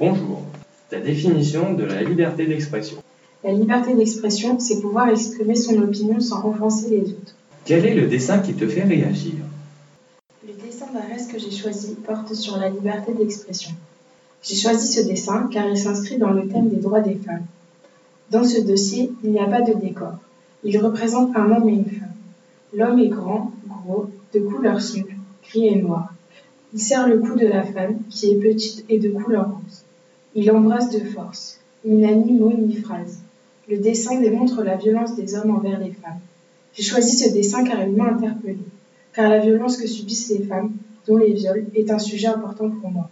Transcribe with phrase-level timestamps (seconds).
[0.00, 0.40] Bonjour.
[0.88, 2.96] Ta définition de la liberté d'expression.
[3.44, 7.34] La liberté d'expression, c'est pouvoir exprimer son opinion sans offenser les autres.
[7.66, 9.34] Quel est le dessin qui te fait réagir?
[10.42, 13.72] Le dessin d'Arès que j'ai choisi porte sur la liberté d'expression.
[14.42, 17.44] J'ai choisi ce dessin car il s'inscrit dans le thème des droits des femmes.
[18.30, 20.14] Dans ce dossier, il n'y a pas de décor.
[20.64, 22.14] Il représente un homme et une femme.
[22.72, 25.08] L'homme est grand, gros, de couleur sombre,
[25.46, 26.14] gris et noir.
[26.72, 29.82] Il serre le cou de la femme, qui est petite et de couleur rose.
[30.34, 31.60] Il l'embrasse de force.
[31.84, 33.20] Il n'a ni mot ni phrase.
[33.68, 36.20] Le dessin démontre la violence des hommes envers les femmes.
[36.74, 38.58] J'ai choisi ce dessin car il m'a interpellée,
[39.12, 40.72] car la violence que subissent les femmes,
[41.06, 43.08] dont les viols, est un sujet important pour moi.